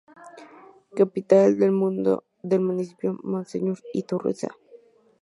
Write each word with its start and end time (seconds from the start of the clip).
Capital 0.95 1.59
del 1.59 1.71
Municipio 2.59 3.19
Monseñor 3.21 3.77
Iturriza. 3.93 4.47